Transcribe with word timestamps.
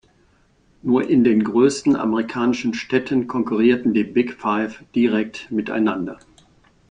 Nur 0.81 1.07
in 1.11 1.23
den 1.23 1.43
größten 1.43 1.95
amerikanischen 1.95 2.73
Städten 2.73 3.27
konkurrierten 3.27 3.93
die 3.93 4.03
Big 4.03 4.33
Five 4.33 4.83
direkt 4.95 5.51
miteinander. 5.51 6.17